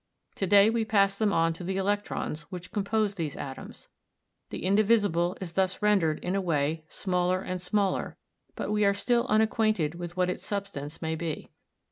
[0.37, 3.87] To day we pass them on to the electrons which compose these atoms.
[4.49, 8.17] The indivisible is thus rendered, in a way, smaller and smaller,
[8.55, 11.51] but we are still unacquainted with what its substance may be.